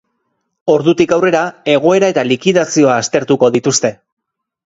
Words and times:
Ordutik 0.75 1.11
aurrera, 1.17 1.41
egoera 1.73 2.09
eta 2.13 2.25
likidazioa 2.29 2.97
aztertuko 3.05 3.53
dituzte. 3.59 3.93